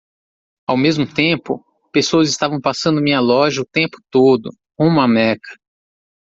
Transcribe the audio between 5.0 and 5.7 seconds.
Meca.